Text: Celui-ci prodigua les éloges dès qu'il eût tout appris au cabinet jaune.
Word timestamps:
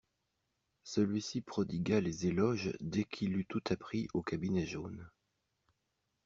Celui-ci 0.83 1.41
prodigua 1.41 2.01
les 2.01 2.25
éloges 2.25 2.75
dès 2.79 3.03
qu'il 3.03 3.37
eût 3.37 3.45
tout 3.45 3.61
appris 3.69 4.07
au 4.15 4.23
cabinet 4.23 4.65
jaune. 4.65 5.07